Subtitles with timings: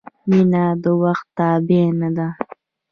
[0.29, 2.27] •مینه د وخت تابع نه ده.